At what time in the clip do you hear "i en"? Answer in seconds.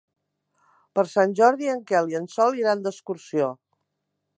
2.15-2.29